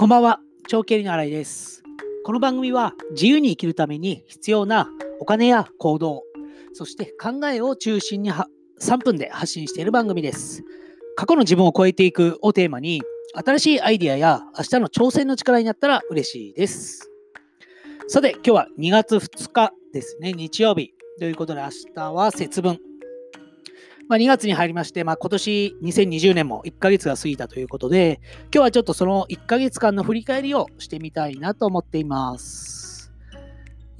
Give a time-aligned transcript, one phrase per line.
[0.00, 1.82] こんばんは、長経理の新井です。
[2.24, 4.88] この番組は自由に生きるために必要な
[5.20, 6.22] お金や行動、
[6.72, 10.64] そして考えを中心に3分で発信している番組です。
[11.16, 13.02] 過去の自分を超えていくをテーマに、
[13.34, 17.10] 新しいアイディアや明日の挑戦の力になったら嬉しいです。
[18.08, 20.94] さて、今日は2月2日ですね、日曜日。
[21.18, 22.89] ということで、明日は節分。
[24.10, 28.20] まあ、2月に入りまして、まあ、今年2020年も1ヶ月が過ぎたということで、
[28.52, 33.12] 今日はちょっとその1ヶ月間の振り返りをしてみたいなと思っています。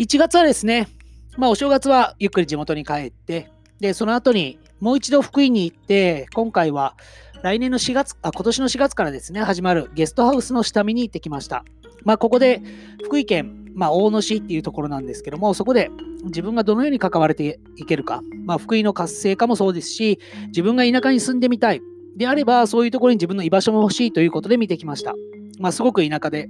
[0.00, 0.88] 1月はですね、
[1.36, 6.96] まあ、お正月はゆっくり地元に帰って、で、その後にもう一度福井に行って、今回は
[7.44, 11.64] 来年の4月、あ、今年の4月からですね、始まるゲストハウスの下見に行ってきました。
[12.02, 12.60] まあ、ここで
[13.04, 15.88] 福井県、まあ、大野市っていうところなんですけども、そこで
[16.24, 21.80] 自分がどのように関われていけるか、まあ、福井の活性化もそうですし、自分が田舎に住んでみたい。
[22.16, 25.14] であれば、そういうところに自分の居場所も欲しいということで見てきました。
[25.58, 26.48] まあ、すごく田舎で、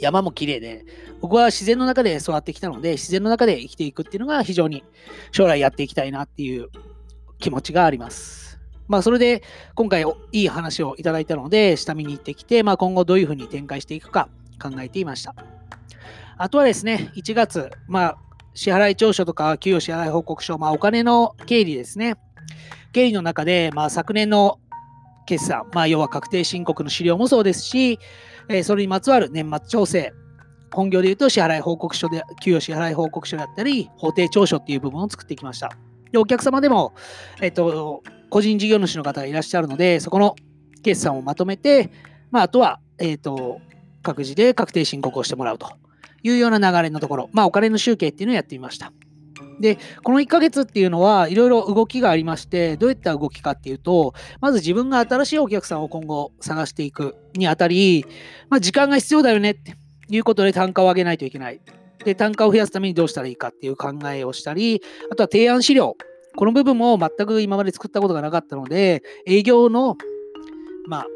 [0.00, 0.84] 山も綺麗で、
[1.20, 4.84] 僕は自然の中で育ってきたので、自然の中で生きていくっていうのが非常に
[5.32, 6.68] 将来やっていきたいなっていう
[7.38, 8.44] 気持ちがあります。
[8.86, 9.42] まあ、それで
[9.74, 14.28] 今回いい話をいただいたので、下見に行ってきて、まあ、今後どういうふうに展開していくか
[14.62, 15.34] 考えていました。
[16.36, 18.18] あとはですね、1月、まあ、
[18.54, 22.16] 支払い調書とか給与支払い報告書、まあ、お金の経理ですね。
[22.92, 24.60] 経理の中で、まあ、昨年の
[25.26, 27.98] 決算、まあ、要は確定申告の資料もそうですし、
[28.48, 30.12] えーそれにまつわる年末調整、
[30.70, 35.70] 本業でいうと支払い報告書で、給与支払い報告書だったり、法定調書っていう部分を作ってきました。
[36.12, 36.94] で、お客様でも、
[37.40, 40.36] えっ、と、個人事業主の方がいらっしゃるので、そこの
[40.82, 41.90] 決算をまとめて、
[42.30, 43.60] まあ、あとは、えっ、と、
[44.02, 45.66] 各自で確定申告をしてもらうと
[46.24, 48.92] いうような流れのところ、まあ、お金の集計っていうのをやってみました。
[49.60, 58.04] で、この1ヶ月っていうのはいろいろ動きがありまして、どういった動きかっていうと、まず自分が新しいお客さんを今後探していくにあたり、
[58.48, 59.76] まあ、時間が必要だよねって
[60.08, 61.60] いうことで単価を上げないといけない。
[62.04, 65.96] で、単価を増やすためにどうしたらいいかっていう考えをしたり、あとは提案資料。
[66.36, 69.96] この部分も全く今まで作ったことがなかったので、営業の、
[70.88, 71.06] まあ、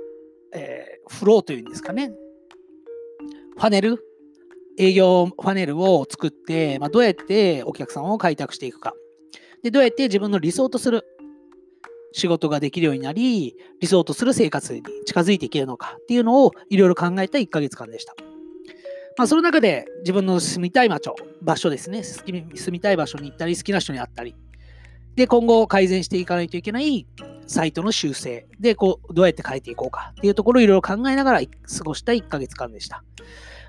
[0.55, 2.13] えーフローというんですかね。
[3.57, 3.99] ファネル
[4.79, 8.95] 営業ファネルを作って、まあ、どうやってお客さんを開拓していくか。
[9.63, 11.05] で、どうやって自分の理想とする
[12.13, 18.15] 仕事ができるようになり、理想とする生活に近づいていけるのかっていうのをいろいろ考えた1ヶ月間でした。
[19.17, 22.05] まあ、その中で自分の住みたい場所、場所ですね。
[22.05, 24.37] 住みたい場所に行ったり、好きな人に会ったり。
[25.17, 27.05] で、今後改善していかないといけない
[27.49, 33.03] サイトの修正で、こう、どうやって変えていこうかっていうところをいろいろ考えながら過ごした1ヶ月間でした。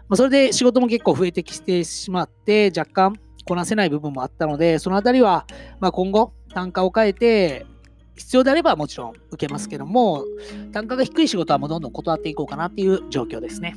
[0.10, 5.46] まあ、それで仕事も結構増えてきてしまって、若干こなせない部分もあったので、そのあたりは、
[5.80, 7.66] ま、今後、単価を変えて、
[8.16, 10.24] 必要であればもちろん受けますけども、
[10.74, 13.76] 単価が低い仕事はもうどんどん断っていこうかなっていう状況ですね。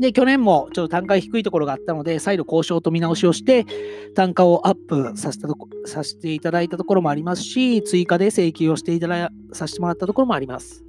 [0.00, 3.66] で、去年もちょっと単価が低いところがあったので、再度交渉と見直しをして、
[4.14, 10.84] 単価をアップさせたとこさせていただいたところもありますし、追加で請求をしていたださせてもらったところもあります。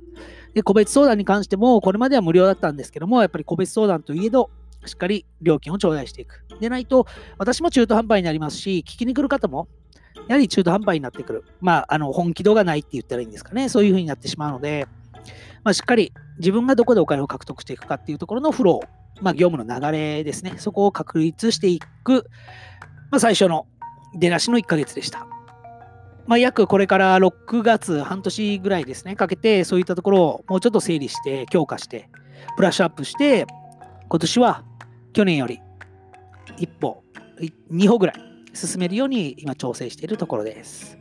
[0.53, 4.49] で、個別相談に関しても、これまでは無料だったんですけども、やっぱり個別相談といえど、
[4.87, 6.43] しっかり料金を頂戴していく。
[6.59, 7.05] でないと、
[7.37, 9.67] 私も中途半端になりますし、聞きに来る方も、
[10.27, 11.43] やはり中途半端になってくる。
[11.61, 13.69] まあ、あの、本気度がないって言ったらいいんですかね。
[13.69, 14.87] そういうふうになってしまうので、
[15.63, 20.53] まあ、しっかり自分がどこでお金を獲得していくかっていうところのフロー、まあ、業務の流れですね。
[20.57, 22.29] そこを確立していく、
[23.11, 23.67] まあ、最初の
[24.15, 25.27] 出だしの1ヶ月でした。
[26.25, 32.09] まあ、約これから6月、半年ぐらいですね、かけて、そういったところをもうちょっと整理して、強化して、
[32.57, 33.45] ブラッシュアップして、
[34.09, 34.63] 今年は
[35.17, 35.59] 去年より
[36.59, 37.01] 一歩、
[37.41, 38.15] い二歩ぐらい
[38.53, 40.99] 進めるように今調整しているところです。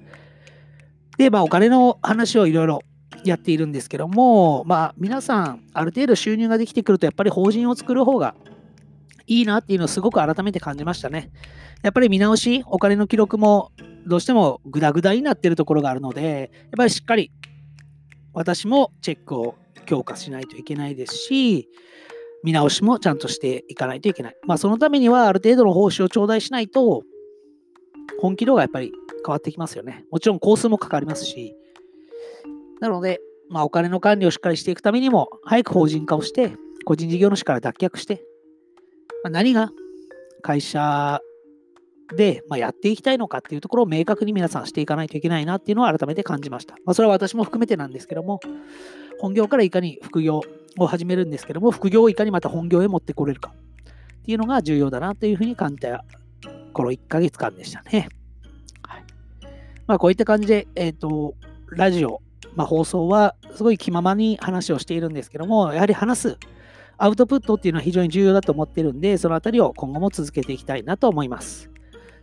[1.19, 2.81] で、まあお金の話をいろいろ
[3.25, 8.34] やっているんですけども、まあ皆さんある程度収入ができてくるとやっぱり法人を作る方が
[9.27, 11.31] いいなっていうのをすごく改めて感じましたね。
[11.83, 13.71] やっぱり見直し、お金の記録も
[14.06, 17.33] どうしてもグダグダになってるところがあるので、やっぱりしっかり
[18.33, 21.69] 私もチェックを強化しないといけないですし、
[22.42, 24.36] 見直しもちゃんとしていかないといけない。
[24.47, 27.03] まあ、そのためにはある程度の報酬を頂戴しないと、
[28.21, 28.92] 本気度がやっぱり
[29.24, 30.04] 変わってきますよね。
[30.10, 31.54] もちろん工数もかかりますし。
[32.80, 36.53] なので、まあ、お金の管理をしっかりしていくためにも、早く法人化をして、
[36.84, 38.24] 個人事業主から脱却して、
[39.22, 39.71] まあ、何が
[40.42, 41.21] 会社
[42.14, 46.74] で、まあ、やっていきたいのかっていうところを明確に皆さんしていかないといけないなっていうのを改めて感じました。
[46.84, 48.41] まあ、それは私も含めてなんですけども、
[49.18, 50.42] 本業からいかに副業
[50.78, 53.53] を始めるんですけども、副業をいかにまた本業へ持ってこれるか
[54.20, 56.04] っていうのが重要だなというふうに感じた
[56.72, 58.09] この1ヶ月間でしたね。
[58.82, 59.04] はい。
[59.86, 61.34] まあこういった感じで、えっ、と、
[61.70, 62.20] ラジオ、
[62.54, 66.38] まあ放送はすごい気ままに話をしているんですけども、やはり話す
[66.98, 71.70] アウトプットっていうのは非常に重要だと思ってるんで、そのあたりを今後も続けていきたいなと思います。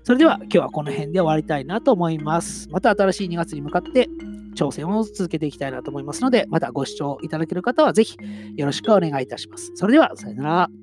[0.03, 2.67] それでは今日はこの辺で終わりたいなと思います。
[2.69, 4.09] また新しい2月に向かって
[4.55, 8.17] 挑戦を続けていきたいなと思いますので、またご視聴いただける方はぜひ
[8.55, 9.71] よろしくお願いいたします。
[9.75, 10.82] それでは、さよなら。